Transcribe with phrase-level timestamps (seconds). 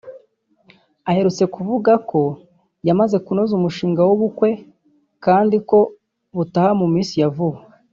[1.09, 2.21] Aherutse kuvuga ko
[2.87, 4.49] yamaze kunoza umushinga w’ubukwe
[5.25, 5.79] kandi ko
[6.35, 7.59] butaha mu minsi ya vuba